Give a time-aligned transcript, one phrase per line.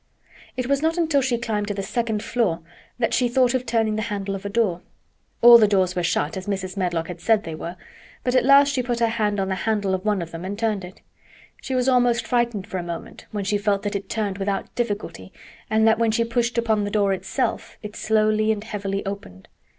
[0.57, 2.61] It was not until she climbed to the second floor
[2.97, 4.81] that she thought of turning the handle of a door.
[5.43, 6.75] All the doors were shut, as Mrs.
[6.75, 7.75] Medlock had said they were,
[8.23, 10.57] but at last she put her hand on the handle of one of them and
[10.57, 11.01] turned it.
[11.61, 15.31] She was almost frightened for a moment when she felt that it turned without difficulty
[15.69, 19.47] and that when she pushed upon the door itself it slowly and heavily opened.